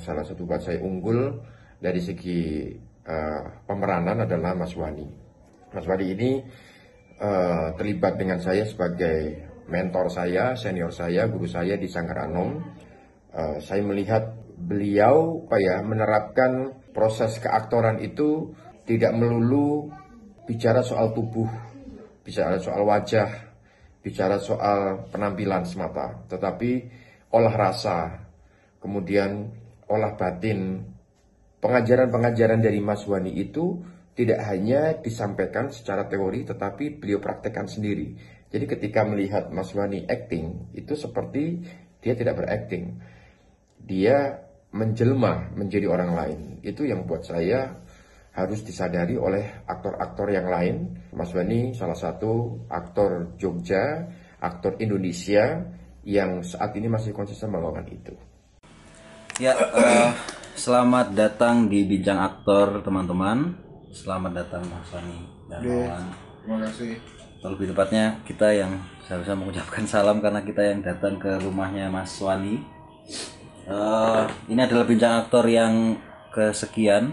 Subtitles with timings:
[0.00, 1.40] Salah satu buat saya unggul
[1.80, 2.72] dari segi
[3.04, 5.08] uh, pemeranan adalah Mas Wani.
[5.72, 6.30] Mas Wani ini
[7.20, 12.62] uh, terlibat dengan saya sebagai mentor saya, senior saya, guru saya di Sanggar Anom.
[13.36, 18.56] Uh, saya melihat beliau apa ya menerapkan proses keaktoran itu
[18.88, 19.92] tidak melulu
[20.48, 21.50] bicara soal tubuh,
[22.24, 23.28] bicara soal wajah,
[24.00, 26.86] bicara soal penampilan semata, tetapi
[27.34, 28.30] olah rasa,
[28.78, 29.50] kemudian
[29.86, 30.82] olah batin,
[31.62, 33.82] pengajaran-pengajaran dari Mas Wani itu
[34.16, 38.16] tidak hanya disampaikan secara teori tetapi beliau praktekkan sendiri.
[38.48, 41.60] Jadi ketika melihat Mas Wani acting itu seperti
[42.00, 42.96] dia tidak berakting.
[43.82, 44.40] Dia
[44.72, 46.40] menjelma menjadi orang lain.
[46.64, 47.76] Itu yang buat saya
[48.36, 50.76] harus disadari oleh aktor-aktor yang lain.
[51.16, 54.06] Mas Wani salah satu aktor Jogja,
[54.40, 55.64] aktor Indonesia
[56.06, 58.14] yang saat ini masih konsisten melakukan itu.
[59.36, 60.16] Ya, uh,
[60.56, 63.52] selamat datang di Bincang Aktor teman-teman.
[63.92, 66.04] Selamat datang Mas Wani dan Wawan.
[66.40, 66.96] Terima kasih.
[67.44, 72.64] Lebih tepatnya kita yang seharusnya mengucapkan salam karena kita yang datang ke rumahnya Mas Wani.
[73.68, 76.00] Uh, ini adalah Bincang Aktor yang
[76.32, 77.12] kesekian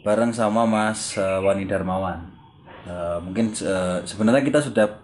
[0.00, 2.24] bareng sama Mas uh, Wani Darmawan.
[2.88, 4.96] Uh, mungkin uh, sebenarnya kita sudah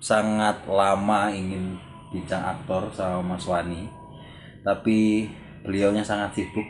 [0.00, 1.76] sangat lama ingin
[2.08, 4.05] bincang aktor sama Mas Wani
[4.66, 5.30] tapi
[5.62, 6.66] beliaunya sangat sibuk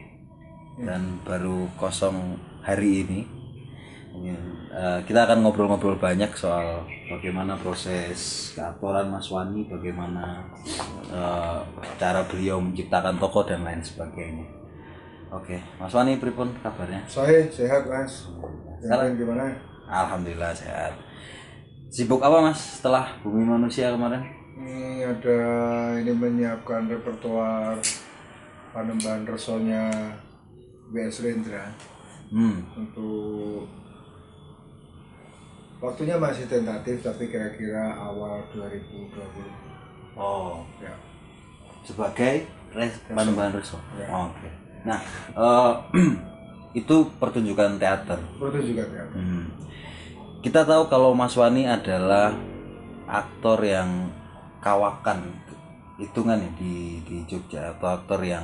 [0.77, 3.21] dan baru kosong hari ini
[4.77, 10.45] uh, kita akan ngobrol-ngobrol banyak soal bagaimana proses keaktoran Mas Wani, bagaimana
[11.09, 11.65] uh,
[11.97, 14.45] cara beliau menciptakan tokoh dan lain sebagainya.
[15.33, 17.03] Oke, Mas Wani, pripun kabarnya?
[17.11, 18.31] Saya sehat mas.
[18.79, 19.57] Sekarang gimana?
[19.89, 20.95] Alhamdulillah sehat.
[21.91, 24.46] Sibuk apa mas setelah Bumi Manusia kemarin?
[24.57, 25.41] Ini ada
[26.01, 27.77] ini menyiapkan repertoar
[28.73, 29.89] Panembahan Resonya
[30.93, 31.65] BS Rendra.
[32.27, 32.59] Hmm.
[32.75, 33.63] untuk
[35.79, 40.67] waktunya masih tentatif tapi kira-kira awal 2020 oh.
[40.83, 40.91] Ya.
[41.87, 44.11] Sebagai res Panembahan Reso Ya.
[44.11, 44.51] oh, oke.
[44.83, 44.99] Nah
[45.39, 45.73] eh,
[46.83, 48.19] itu pertunjukan teater.
[48.43, 49.47] Pertunjukan ya Hmm.
[50.43, 52.35] Kita tahu kalau Mas Wani adalah
[53.07, 54.11] aktor yang
[54.67, 55.31] kawakan
[55.95, 58.43] hitungan ya di di Jogja atau aktor yang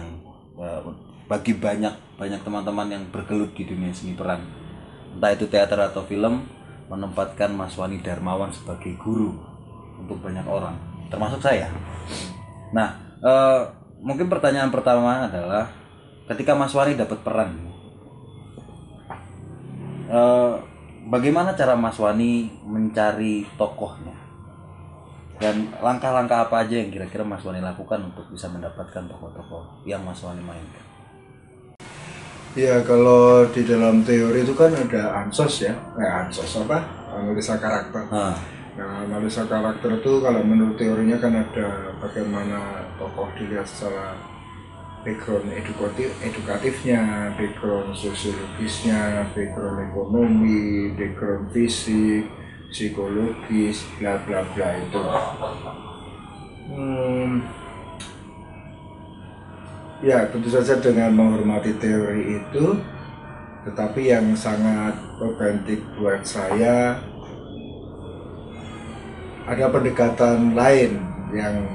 [0.54, 0.80] eh,
[1.26, 4.38] bagi banyak banyak teman-teman yang bergelut di dunia seni peran.
[5.18, 6.46] Entah itu teater atau film
[6.86, 9.34] menempatkan Mas Wani Darmawan sebagai guru
[9.98, 10.78] untuk banyak orang
[11.10, 11.66] termasuk saya.
[12.70, 13.60] Nah eh,
[13.98, 15.74] mungkin pertanyaan pertama adalah
[16.30, 17.50] ketika Mas Wani dapat peran
[20.06, 20.54] eh,
[21.10, 24.21] bagaimana cara Mas Wani mencari tokohnya
[25.40, 30.20] dan langkah-langkah apa aja yang kira-kira Mas Wani lakukan untuk bisa mendapatkan tokoh-tokoh yang Mas
[30.24, 30.84] Wani mainkan
[32.52, 36.84] Ya kalau di dalam teori itu kan ada ansos ya, eh ansos apa?
[37.08, 38.04] Analisa karakter.
[38.12, 38.36] nah,
[38.72, 44.16] Nah, analisa karakter itu kalau menurut teorinya kan ada bagaimana tokoh dilihat secara
[45.04, 52.24] background edukatif, edukatifnya, background sosiologisnya, background ekonomi, background fisik,
[52.72, 55.02] psikologis, bla bla bla itu.
[56.72, 57.44] Hmm,
[60.00, 62.80] ya tentu saja dengan menghormati teori itu,
[63.68, 66.98] tetapi yang sangat otentik buat saya
[69.46, 71.02] ada pendekatan lain
[71.34, 71.66] yang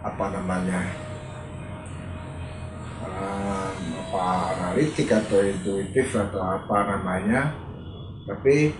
[0.00, 0.80] apa namanya
[3.04, 4.24] um, apa
[4.54, 7.52] analitik atau intuitif atau apa namanya
[8.24, 8.72] tapi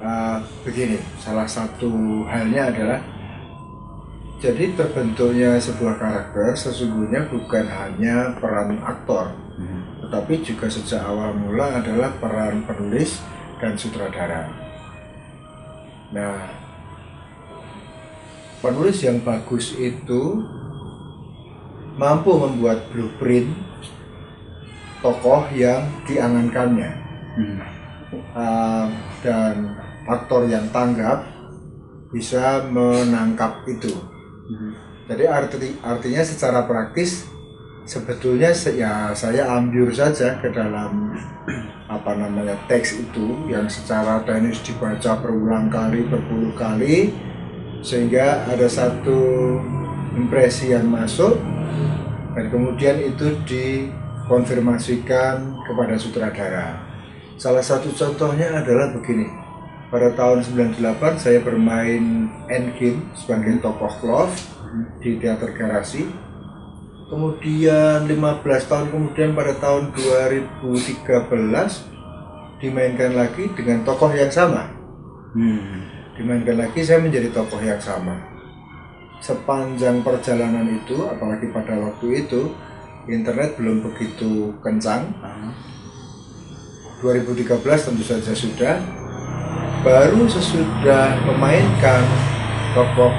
[0.00, 3.00] uh, begini salah satu halnya adalah
[4.40, 9.36] jadi terbentuknya sebuah karakter sesungguhnya bukan hanya peran aktor
[10.10, 13.22] tetapi juga sejak awal mula adalah peran penulis
[13.62, 14.50] dan sutradara.
[16.10, 16.50] Nah,
[18.58, 20.42] penulis yang bagus itu
[21.94, 23.54] mampu membuat blueprint
[24.98, 26.90] tokoh yang diangankannya.
[28.34, 28.90] Uh,
[29.22, 31.26] dan aktor yang tanggap
[32.10, 33.92] bisa menangkap itu.
[35.10, 37.26] Jadi arti artinya secara praktis
[37.82, 41.10] sebetulnya se- ya saya ambil saja ke dalam
[41.90, 47.10] apa namanya teks itu yang secara teknis dibaca berulang kali berpuluh kali
[47.82, 49.18] sehingga ada satu
[50.14, 51.34] impresi yang masuk
[52.38, 56.78] dan kemudian itu dikonfirmasikan kepada sutradara.
[57.34, 59.26] Salah satu contohnya adalah begini.
[59.90, 64.38] Pada tahun 98 saya bermain Enkin sebagai tokoh Clove
[65.02, 66.06] di teater garasi.
[67.10, 71.02] Kemudian 15 tahun kemudian pada tahun 2013
[72.62, 74.78] dimainkan lagi dengan tokoh yang sama.
[75.30, 75.86] Hmm.
[76.18, 78.14] dimainkan lagi saya menjadi tokoh yang sama.
[79.18, 82.54] Sepanjang perjalanan itu apalagi pada waktu itu
[83.10, 85.10] internet belum begitu kencang.
[85.18, 85.50] Ah.
[87.02, 88.76] 2013 tentu saja sudah
[89.80, 92.04] baru sesudah memainkan
[92.76, 93.12] tokoh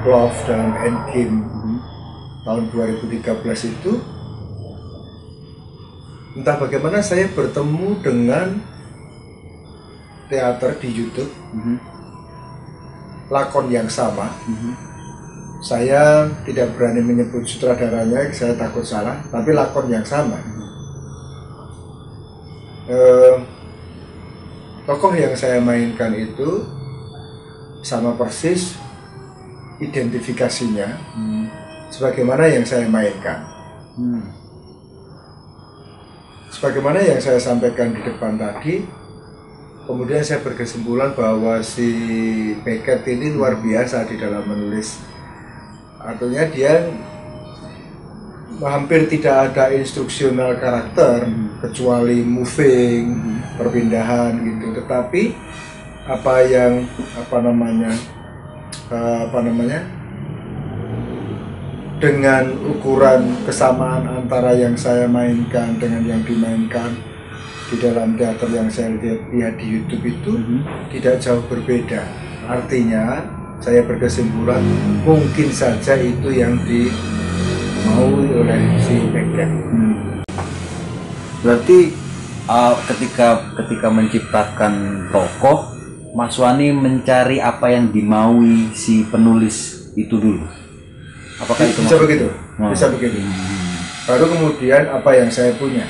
[0.00, 1.76] Clove dalam Endgame Mhm.
[2.44, 4.00] tahun 2013 itu
[6.36, 8.60] entah bagaimana saya bertemu dengan
[10.28, 11.76] teater di YouTube Mhm.
[13.28, 14.72] lakon yang sama Mhm.
[15.60, 20.40] saya tidak berani menyebut sutradaranya saya takut salah tapi lakon yang sama
[22.84, 23.23] Eh,
[24.84, 26.64] tokoh yang saya mainkan itu
[27.80, 28.76] sama persis
[29.80, 31.44] identifikasinya Hmm.
[31.88, 33.44] sebagaimana yang saya mainkan
[33.96, 34.24] Hmm.
[36.52, 38.84] sebagaimana yang saya sampaikan di depan tadi
[39.84, 41.88] kemudian saya berkesimpulan bahwa si
[42.64, 45.00] Beckett ini luar biasa di dalam menulis
[46.00, 46.88] artinya dia
[48.62, 51.58] hampir tidak ada instruksional karakter Hmm.
[51.60, 53.04] kecuali moving
[53.56, 55.34] perpindahan gitu tetapi
[56.04, 56.84] apa yang
[57.16, 57.92] apa namanya
[58.92, 59.80] eh, apa namanya
[61.98, 66.92] dengan ukuran kesamaan antara yang saya mainkan dengan yang dimainkan
[67.72, 70.60] di dalam teater yang saya lihat, lihat di YouTube itu Mhm.
[70.92, 72.04] tidak jauh berbeda.
[72.44, 73.24] Artinya
[73.56, 74.60] saya berkesimpulan
[75.00, 77.23] mungkin saja itu yang dimaui
[77.92, 79.50] oleh si Beckett.
[79.50, 80.22] Hmm.
[81.44, 81.92] Berarti
[82.48, 85.76] uh, ketika ketika menciptakan tokoh,
[86.16, 90.46] Mas Wani mencari apa yang dimaui si penulis itu dulu.
[91.42, 92.26] Apakah itu Bisa begitu,
[92.70, 93.18] bisa begitu.
[94.06, 95.84] Baru kemudian apa yang saya punya.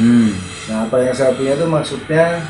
[0.00, 0.32] Hmm.
[0.70, 2.40] Nah, apa yang saya punya itu maksudnya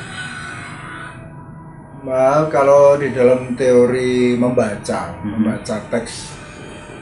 [2.00, 5.36] Nah, kalau di dalam teori membaca, Mhm.
[5.36, 6.32] membaca teks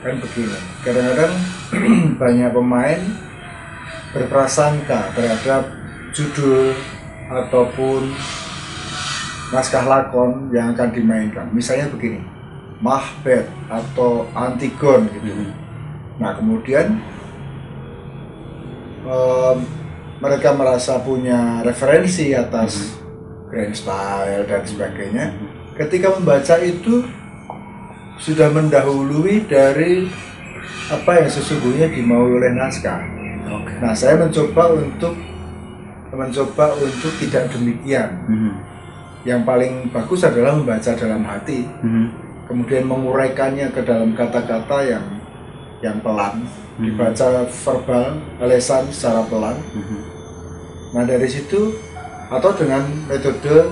[0.02, 0.58] kan begini.
[0.86, 1.32] Kadang-kadang
[2.22, 3.00] banyak pemain
[4.14, 5.68] berprasangka terhadap
[6.14, 6.72] judul
[7.28, 8.14] ataupun
[9.52, 11.46] naskah lakon yang akan dimainkan.
[11.52, 12.20] Misalnya begini,
[12.80, 15.28] Macbeth atau Antigone gitu.
[15.28, 15.50] Mhm.
[16.18, 16.86] Nah kemudian
[19.06, 19.58] em,
[20.18, 22.98] mereka merasa punya referensi atas
[23.48, 25.26] grand style dan sebagainya.
[25.78, 27.06] Ketika membaca itu
[28.18, 30.10] sudah mendahului dari
[30.90, 33.00] apa yang sesungguhnya dimaui oleh naskah.
[33.48, 33.72] Oke.
[33.80, 35.14] Nah saya mencoba untuk
[36.12, 38.10] mencoba untuk tidak demikian.
[38.26, 38.52] Mhm.
[39.22, 42.06] Yang paling bagus adalah membaca dalam hati, Mhm.
[42.48, 45.04] kemudian menguraikannya ke dalam kata-kata yang
[45.78, 46.42] yang pelan,
[46.74, 46.82] Mhm.
[46.90, 49.54] dibaca verbal, lesan secara pelan.
[49.76, 50.00] Mhm.
[50.96, 51.76] Nah dari situ
[52.32, 53.68] atau dengan metode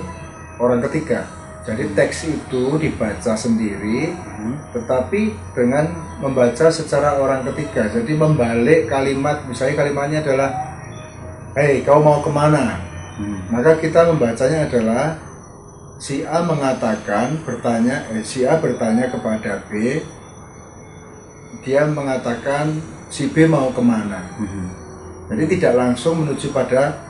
[0.61, 1.36] orang ketiga.
[1.67, 4.71] Jadi teks itu dibaca sendiri, Mhm.
[4.71, 5.91] tetapi dengan
[6.23, 7.91] membaca secara orang ketiga.
[7.91, 10.51] Jadi membalik kalimat, misalnya kalimatnya adalah,
[11.57, 12.79] Hei, kau mau ke mana?
[13.17, 13.49] Mhm.
[13.49, 15.17] Maka kita membacanya adalah
[15.97, 20.05] si A mengatakan bertanya, eh, si A bertanya kepada B,
[21.65, 22.77] dia mengatakan
[23.09, 24.21] si B mau ke mana.
[24.37, 24.65] Mhm.
[25.33, 27.03] Jadi tidak langsung menuju pada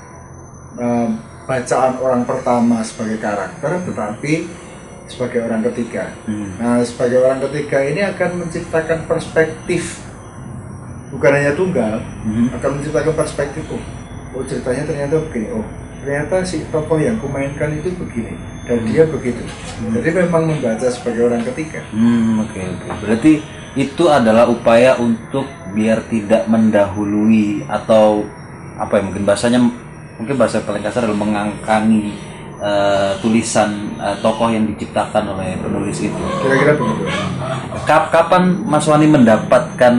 [0.78, 1.10] eh,
[1.48, 4.34] bacaan orang pertama sebagai karakter, tetapi
[5.08, 6.12] sebagai orang ketiga.
[6.28, 6.60] Mhm.
[6.60, 10.04] Nah, sebagai orang ketiga ini akan menciptakan perspektif,
[11.16, 12.60] bukan hanya tunggal, Mhm.
[12.60, 13.64] akan menciptakan perspektif.
[13.72, 13.80] Oh,
[14.36, 15.48] oh ceritanya ternyata begini.
[15.56, 15.64] Oh,
[16.04, 18.36] ternyata si tokoh yang kumainkan itu begini
[18.68, 19.42] dan dia begitu.
[19.80, 21.80] Jadi memang membaca sebagai orang ketiga.
[21.96, 22.88] Hmm, oke oke.
[23.08, 23.34] Berarti
[23.80, 28.28] itu adalah upaya untuk biar tidak mendahului atau
[28.78, 29.60] apa ya mungkin bahasanya
[30.18, 32.14] mungkin bahasa paling kasar adalah mengangkangi
[32.58, 36.24] eh, tulisan eh, tokoh yang diciptakan oleh penulis itu.
[36.42, 37.04] Kira-kira begitu.
[37.86, 39.94] Kap- kapan Mas Wani mendapatkan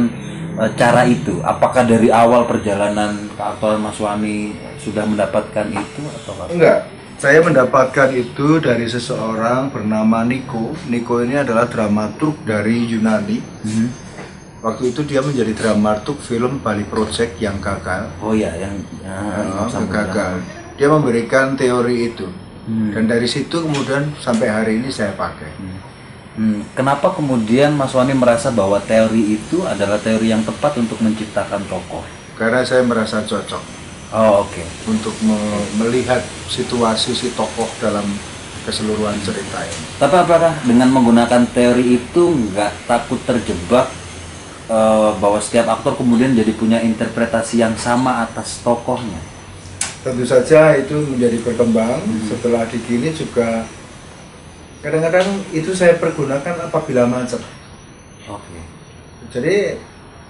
[0.58, 1.38] eh, cara itu?
[1.40, 6.50] Apakah dari awal perjalanan keaktoran Mas Wani sudah mendapatkan itu atau apa?
[6.50, 6.80] Enggak.
[7.18, 10.70] Saya mendapatkan itu dari seseorang bernama Niko.
[10.86, 13.38] Niko ini adalah dramaturg dari Yunani.
[13.42, 14.07] Mhm.
[14.58, 18.10] Waktu itu dia menjadi dramaturg film Bali Project yang gagal.
[18.18, 18.74] Oh ya, yang
[19.06, 19.14] ya,
[19.70, 20.42] sambung gagal.
[20.74, 22.26] Dia memberikan teori itu.
[22.66, 22.90] Hmm.
[22.90, 25.50] Dan dari situ kemudian sampai hari ini saya pakai.
[26.38, 31.62] Hmm, kenapa kemudian Mas Wani merasa bahwa teori itu adalah teori yang tepat untuk menciptakan
[31.70, 32.02] tokoh?
[32.38, 33.62] Karena saya merasa cocok
[34.14, 34.62] Oh oke.
[34.86, 38.06] untuk me- melihat situasi si tokoh dalam
[38.62, 39.82] keseluruhan cerita ini.
[39.98, 43.90] Tapi apakah dengan menggunakan teori itu nggak takut terjebak
[44.68, 49.18] eh, bahwa setiap aktor kemudian jadi punya interpretasi yang sama atas tokohnya.
[49.98, 51.98] tentu saja itu menjadi berkembang
[52.30, 53.66] setelah digini juga
[54.78, 57.42] kadang-kadang itu saya pergunakan apabila macet
[58.30, 58.62] Oke.
[59.34, 59.74] jadi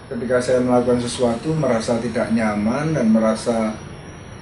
[0.08, 3.76] ketika saya melakukan sesuatu merasa tidak nyaman dan merasa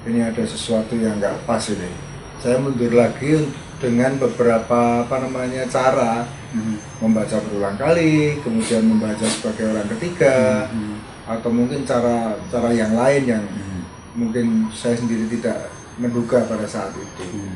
[0.06, 1.90] ini ada sesuatu yang nggak pas ini
[2.38, 7.04] saya mundur lagi dengan beberapa apa namanya cara Mhm.
[7.04, 10.96] membaca berulang kali kemudian membaca sebagai orang ketiga Mhm.
[11.28, 13.80] atau mungkin cara cara yang lain yang Mhm.
[14.16, 15.68] mungkin saya sendiri tidak
[16.00, 17.52] menduga pada saat itu Hmm.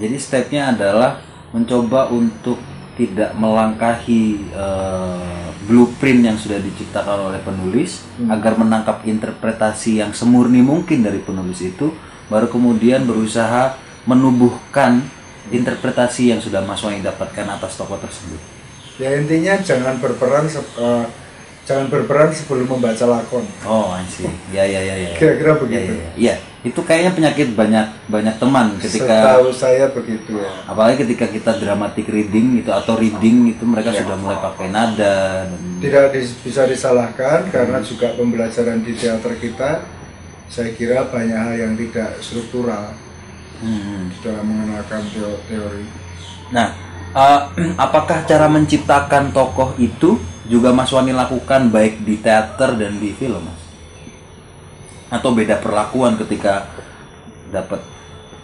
[0.00, 1.20] Jadi stepnya adalah
[1.52, 2.56] mencoba untuk
[2.96, 8.32] tidak melangkahi eh, blueprint yang sudah diciptakan oleh penulis Hmm.
[8.32, 11.92] agar menangkap interpretasi yang semurni mungkin dari penulis itu,
[12.32, 13.76] baru kemudian berusaha
[14.08, 15.04] menubuhkan
[15.48, 18.38] interpretasi yang sudah Mas Wahyu dapatkan atas tokoh tersebut.
[19.00, 21.04] ya intinya jangan berperan eh,
[21.64, 24.28] jangan berperan sebelum membaca lakon Oh, see.
[24.52, 25.10] Ya, ya, ya, ya.
[25.16, 25.92] Kira-kira Ya, begitu.
[25.92, 26.10] ya, ya.
[26.20, 31.56] Iya, itu kayaknya penyakit banyak banyak teman ketika setahu saya begitu ya apalagi ketika kita
[31.56, 36.68] dramatic reading itu atau reading itu mereka sudah mulai pakai nada dan tidak dis- bisa
[36.68, 39.88] disalahkan karena juga pembelajaran di teater kita
[40.52, 42.92] saya kira banyak hal yang tidak struktural
[43.58, 44.08] Hmm.
[44.22, 45.84] dalam mengenalkan teo- teori
[46.54, 46.74] Nah,
[47.14, 47.40] eh,
[47.84, 53.42] apakah cara menciptakan tokoh itu juga Mas Wani lakukan baik di teater dan di film,
[53.46, 53.62] Mas?
[55.10, 56.66] Atau beda perlakuan ketika
[57.50, 57.82] dapat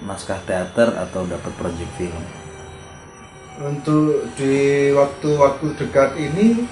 [0.07, 2.23] naskah teater atau dapat project film?
[3.57, 6.69] untuk di waktu-waktu dekat ini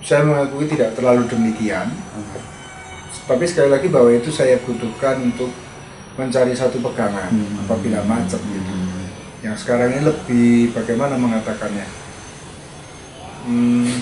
[0.00, 1.92] saya mengakui tidak terlalu demikian
[3.28, 5.52] tapi sekali lagi bahwa itu saya butuhkan untuk
[6.16, 7.28] mencari satu pegangan
[7.64, 8.72] apabila macet gitu.
[9.44, 11.86] Yang sekarang ini lebih bagaimana mengatakannya?
[13.46, 13.92] Hmm,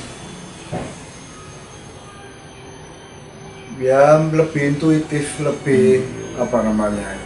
[3.82, 6.06] ya lebih intuitif lebih
[6.38, 7.18] apa namanya?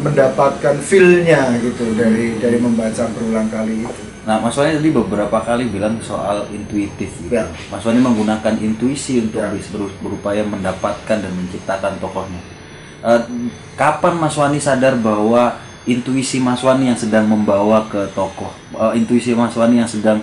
[0.00, 5.66] Mendapatkan feel-nya gitu dari dari membaca berulang kali itu Nah, Mas Wani tadi beberapa kali
[5.66, 7.34] bilang soal intuitif gitu.
[7.34, 7.50] Ya.
[7.66, 9.50] Mas Wani menggunakan intuisi untuk Ya.
[9.98, 12.38] berupaya mendapatkan dan menciptakan tokohnya.
[13.02, 13.20] Eh,
[13.74, 19.34] kapan Mas Wani sadar bahwa intuisi Mas Wani yang sedang membawa ke tokoh, eh, intuisi
[19.34, 20.22] Mas Wani yang sedang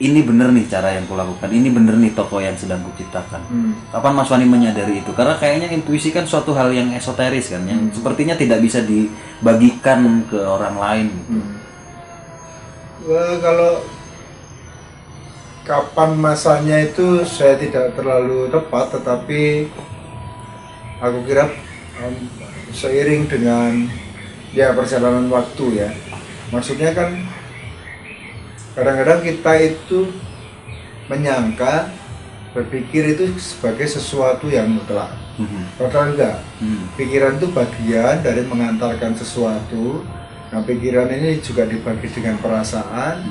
[0.00, 3.44] ini bener nih cara yang kulakukan, ini bener nih tokoh yang sedang kuciptakan.
[3.52, 3.76] Hmm.
[3.92, 5.12] Kapan Mas Wani menyadari itu?
[5.12, 10.40] Karena kayaknya intuisi kan suatu hal yang esoteris kan, yang sepertinya tidak bisa dibagikan ke
[10.40, 11.06] orang lain.
[11.12, 11.36] gitu.
[11.36, 11.59] Hmm.
[13.00, 13.80] Wah, kalau
[15.64, 19.70] kapan masanya itu saya tidak terlalu tepat tetapi
[21.00, 21.46] aku kira
[21.96, 22.14] em,
[22.74, 23.86] seiring dengan
[24.50, 25.90] ya perjalanan waktu ya
[26.50, 27.22] maksudnya kan
[28.74, 30.10] kadang-kadang kita itu
[31.06, 31.86] menyangka
[32.50, 35.78] berpikir itu sebagai sesuatu yang mutlak Mhm.
[35.78, 36.84] padahal enggak Hmm.
[36.98, 40.04] pikiran itu bagian dari mengantarkan sesuatu.
[40.50, 43.22] Nah, pikiran ini juga dibagi dengan perasaan,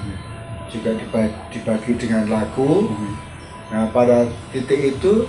[0.72, 2.88] juga dibagi, dibagi dengan lagu.
[2.88, 3.14] Mhm.
[3.70, 5.28] Nah, pada titik itu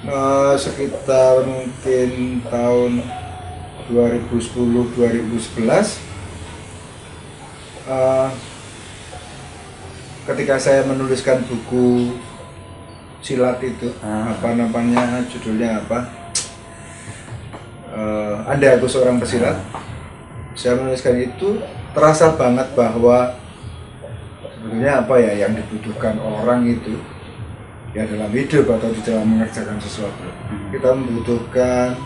[0.00, 3.04] eh, sekitar mungkin tahun
[3.92, 6.00] 2010-2011
[7.84, 8.28] eh,
[10.24, 12.16] ketika saya menuliskan buku
[13.20, 14.32] silat itu Ah.
[14.32, 16.16] apa namanya judulnya apa
[17.90, 19.58] Eh, Anda aku seorang pesilat
[20.54, 23.34] saya menuliskan itu terasa banget bahwa
[24.60, 27.00] sebenarnya apa ya yang dibutuhkan orang itu
[27.90, 30.26] ya dalam hidup atau di dalam mengerjakan sesuatu
[30.70, 31.98] kita membutuhkan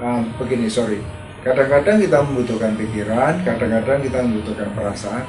[0.00, 1.00] ah, begini sorry
[1.42, 5.24] kadang-kadang kita membutuhkan pikiran kadang-kadang kita membutuhkan perasaan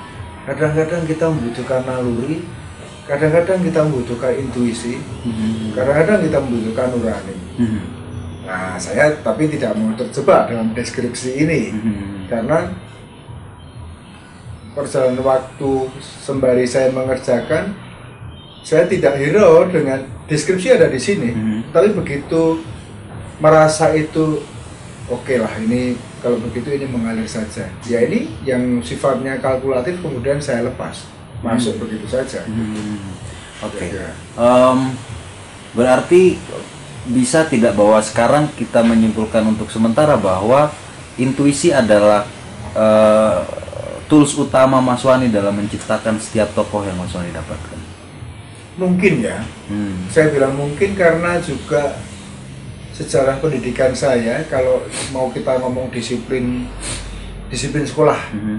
[0.45, 2.45] kadang-kadang kita membutuhkan naluri
[3.03, 4.95] kadang-kadang kita membutuhkan intuisi
[5.27, 5.75] Mhm.
[5.75, 7.81] kadang-kadang kita membutuhkan nurani Mhm.
[8.53, 12.29] Nah saya tapi tidak mau terjebak dalam deskripsi ini Mhm.
[12.29, 12.69] karena
[14.73, 17.73] perjalanan waktu sembari saya mengerjakan
[18.61, 21.59] saya tidak hero dengan deskripsi ada di sini Mhm.
[21.69, 22.61] tapi begitu
[23.37, 24.41] merasa itu
[25.09, 30.61] oke lah ini kalau begitu ini mengalir saja ya ini yang sifatnya kalkulatif kemudian saya
[30.63, 31.09] lepas
[31.41, 33.11] masuk begitu saja Hmm,
[33.63, 33.91] Oke.
[33.91, 34.11] Ya.
[34.35, 34.95] Em,
[35.71, 36.35] berarti
[37.05, 40.71] bisa tidak bahwa sekarang kita menyimpulkan untuk sementara bahwa
[41.15, 42.23] intuisi adalah
[42.73, 43.39] eh,
[44.05, 47.79] tools utama Mas Wani dalam menciptakan setiap tokoh yang Mas Wani dapatkan.
[48.73, 49.37] mungkin ya
[49.69, 50.09] Hmm.
[50.09, 51.93] saya bilang mungkin karena juga
[52.89, 56.65] sejarah pendidikan saya kalau mau kita ngomong disiplin
[57.49, 58.57] disiplin sekolah Mhm.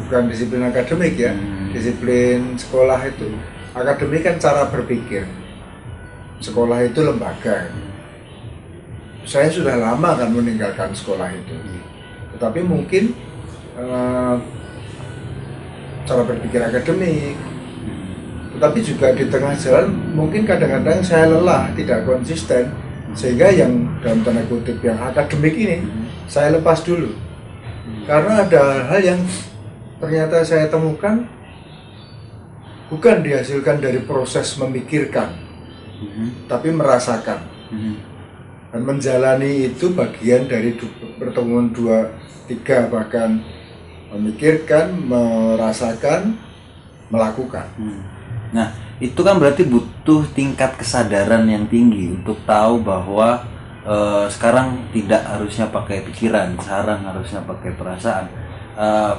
[0.00, 1.74] bukan disiplin akademik ya Hmm.
[1.74, 3.26] disiplin sekolah itu
[3.72, 5.26] akademik kan cara berpikir
[6.40, 7.68] sekolah itu lembaga.
[9.28, 11.54] Saya sudah lama kan meninggalkan sekolah itu.
[12.34, 13.12] Tetapi mungkin
[13.76, 14.36] eh,
[16.08, 17.36] cara berpikir akademik.
[18.56, 22.72] Tetapi juga di tengah jalan mungkin kadang-kadang saya lelah tidak konsisten.
[23.12, 25.84] Sehingga yang dalam tanda kutip yang akademik ini
[26.24, 27.12] saya lepas dulu.
[28.08, 29.20] Karena ada hal yang
[30.00, 31.28] ternyata saya temukan
[32.88, 35.49] bukan dihasilkan dari proses memikirkan
[36.00, 36.48] Mhm.
[36.48, 37.94] tapi merasakan Mhm.
[38.72, 40.74] dan menjalani itu bagian dari
[41.20, 42.10] pertemuan dua
[42.48, 43.38] tiga bahkan
[44.10, 46.34] memikirkan merasakan
[47.10, 48.02] melakukan Hmm.
[48.50, 53.46] Nah, itu kan berarti butuh tingkat kesadaran yang tinggi untuk tahu bahwa
[53.80, 58.28] eh, sekarang tidak harusnya pakai pikiran, sekarang harusnya pakai perasaan.
[58.70, 59.14] Eh,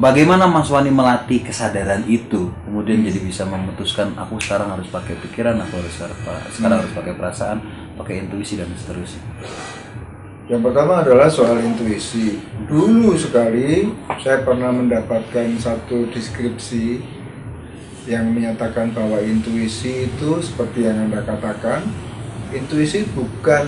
[0.00, 5.60] bagaimana Mas Wani melatih kesadaran itu, kemudian jadi bisa memutuskan aku sekarang harus pakai pikiran,
[5.60, 6.18] aku harus sekarang,
[6.48, 7.58] sekarang harus pakai perasaan,
[8.00, 9.20] pakai intuisi dan seterusnya.
[10.48, 12.40] Yang pertama adalah soal intuisi.
[12.64, 13.92] Dulu sekali
[14.24, 17.04] saya pernah mendapatkan satu deskripsi
[18.08, 21.84] yang menyatakan bahwa intuisi itu seperti yang Anda katakan,
[22.56, 23.64] intuisi bukan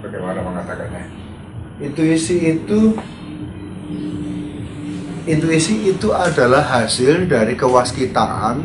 [0.00, 1.04] bagaimana mengatakannya.
[1.76, 2.96] Intuisi itu
[5.26, 8.62] intuisi itu adalah hasil dari kewaskitaan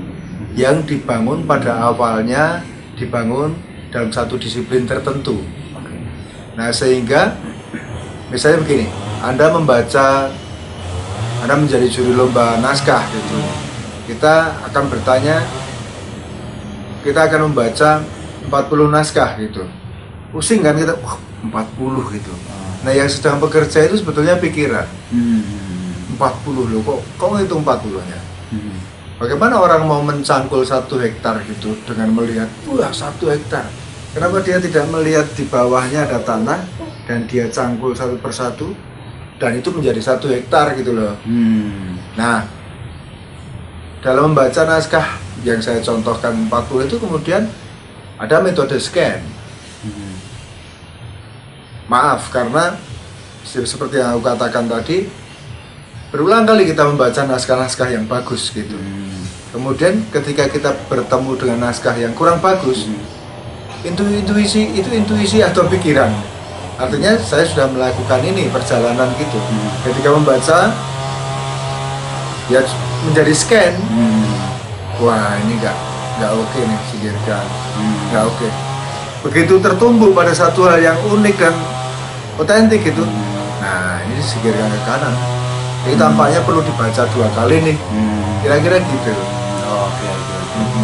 [0.53, 2.61] yang dibangun pada awalnya
[2.95, 3.57] dibangun
[3.89, 5.41] dalam satu disiplin tertentu.
[6.53, 7.33] Nah sehingga
[8.29, 8.87] misalnya begini,
[9.25, 10.29] Anda membaca,
[11.41, 13.39] Anda menjadi juri lomba naskah gitu,
[14.05, 15.41] kita akan bertanya,
[17.01, 18.05] kita akan membaca
[18.45, 19.65] 40 naskah gitu,
[20.29, 22.33] pusing kan kita, wah 40 gitu.
[22.85, 25.70] Nah yang sedang bekerja itu sebetulnya pikiran, Hmm.
[26.21, 28.19] 40 loh, kok kok ngitung 40 nya?
[28.53, 28.77] Hmm.
[29.17, 33.65] Bagaimana orang mau mencangkul satu hektar gitu dengan melihat, wah satu hektar.
[34.13, 36.61] Kenapa dia tidak melihat di bawahnya ada tanah
[37.09, 38.73] dan dia cangkul satu persatu
[39.41, 41.17] dan itu menjadi satu hektar gitu loh.
[41.25, 41.97] Hmm.
[42.13, 42.45] Nah,
[44.05, 47.49] dalam membaca naskah yang saya contohkan 40 itu kemudian
[48.21, 49.21] ada metode scan.
[49.81, 50.13] Hmm.
[51.89, 52.77] Maaf karena
[53.45, 55.09] se- seperti yang aku katakan tadi,
[56.11, 58.75] berulang kali kita membaca naskah-naskah yang bagus gitu.
[58.75, 59.23] Hmm.
[59.55, 62.91] Kemudian ketika kita bertemu dengan naskah yang kurang bagus,
[63.81, 66.11] itu intuisi itu intuisi atau pikiran.
[66.75, 69.39] Artinya saya sudah melakukan ini perjalanan gitu.
[69.87, 70.75] Ketika membaca,
[72.51, 72.59] ya
[73.07, 73.73] menjadi scan.
[73.79, 74.27] Hmm.
[74.99, 75.77] Wah ini nggak
[76.19, 77.45] nggak oke nih singkirkan,
[77.79, 77.97] Hmm.
[78.11, 78.47] nggak oke.
[79.31, 81.55] Begitu tertumbuh pada satu hal yang unik dan
[82.35, 83.07] otentik gitu.
[83.63, 85.40] Nah ini singkirkan ke kanan.
[85.81, 87.77] Ini tampaknya perlu dibaca dua kali nih.
[87.77, 88.21] Hmm.
[88.45, 89.11] Kira-kira gitu.
[89.65, 90.83] Oke oke oke.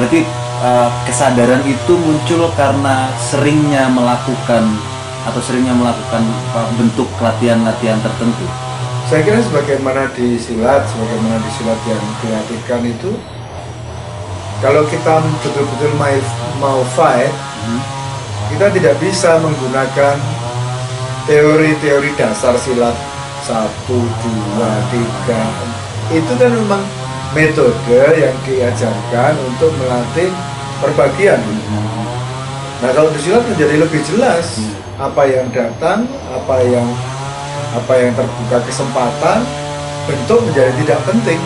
[0.00, 0.20] Berarti
[0.64, 4.64] eh, kesadaran itu muncul karena seringnya melakukan
[5.28, 8.48] atau seringnya melakukan apa, bentuk latihan-latihan tertentu.
[9.12, 13.10] Saya kira sebagaimana di silat, sebagaimana di silat yang dilatihkan itu,
[14.62, 16.16] kalau kita betul-betul mau,
[16.62, 17.34] mau fight,
[18.54, 20.16] kita tidak bisa menggunakan
[21.26, 22.94] teori-teori dasar silat
[23.50, 25.42] satu, dua, tiga.
[26.14, 26.82] Itu kan memang
[27.34, 30.30] metode yang diajarkan untuk melatih
[30.78, 31.42] perbagian.
[32.80, 34.62] Nah kalau di silat menjadi lebih jelas
[35.02, 36.86] apa yang datang, apa yang
[37.74, 39.42] apa yang terbuka kesempatan,
[40.06, 41.40] bentuk menjadi tidak penting.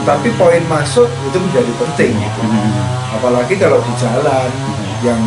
[0.00, 2.12] Tetapi poin masuk itu menjadi penting.
[2.16, 2.40] gitu.
[3.16, 4.48] Apalagi kalau di jalan
[5.04, 5.20] yang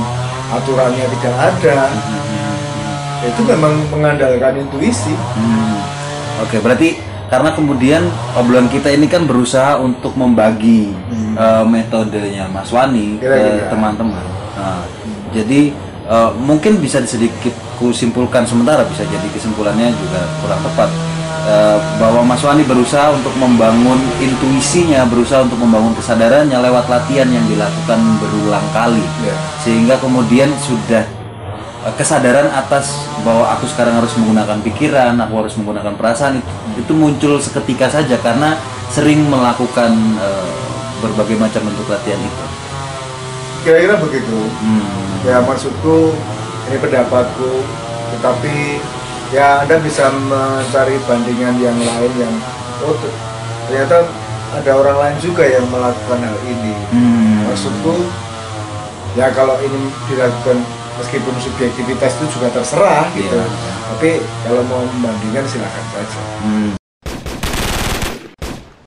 [0.49, 1.77] aturannya tidak ada,
[3.23, 5.13] itu memang mengandalkan intuisi.
[6.39, 8.01] Oke, berarti karena kemudian
[8.33, 11.33] obrolan kita ini kan berusaha untuk membagi Hmm.
[11.35, 13.69] eh, metodenya Mas Wani ke Kira-kira.
[13.69, 14.23] teman-teman.
[14.53, 14.81] Nah,
[15.31, 15.73] Jadi
[16.05, 20.89] eh, mungkin bisa sedikit kusimpulkan sementara bisa jadi kesimpulannya juga kurang tepat
[21.43, 27.43] Eh, bahwa Mas Wani berusaha untuk membangun intuisinya, berusaha untuk membangun kesadarannya lewat latihan yang
[27.43, 29.35] dilakukan berulang kali Ya.
[29.59, 31.03] sehingga kemudian sudah
[31.99, 32.95] kesadaran atas
[33.27, 38.15] bahwa aku sekarang harus menggunakan pikiran, aku harus menggunakan perasaan itu, itu muncul seketika saja
[38.23, 38.55] karena
[38.87, 40.51] sering melakukan eh,
[41.03, 42.45] berbagai macam bentuk latihan itu.
[43.67, 44.39] Kira-kira begitu.
[44.63, 45.27] Hmm.
[45.27, 46.15] Ya maksudku
[46.71, 47.51] ini pendapatku,
[48.15, 48.79] tetapi
[49.35, 52.33] ya Anda bisa mencari bandingan yang lain yang
[52.83, 52.95] oh
[53.67, 54.07] ternyata
[54.53, 56.75] ada orang lain juga yang melakukan hal ini.
[56.95, 57.51] Hmm.
[57.51, 58.07] Maksudku
[59.19, 60.63] ya kalau ini dilakukan
[60.99, 63.33] meskipun subjektivitas itu juga terserah gitu.
[63.33, 63.45] Iya.
[63.93, 64.09] Tapi
[64.45, 66.21] kalau mau membandingkan silakan saja.
[66.43, 66.82] Hmm.